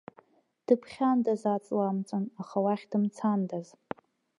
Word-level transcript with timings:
Дыԥхьандаз 0.65 1.41
аҵла 1.53 1.83
амҵан, 1.87 2.25
аха 2.41 2.57
уахь 2.63 2.85
дымцандаз! 2.91 3.67